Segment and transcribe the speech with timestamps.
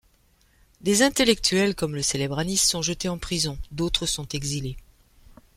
[0.79, 4.75] Des intellectuels comme le célèbre Anis sont jetés en prison, d'autres sont exilés.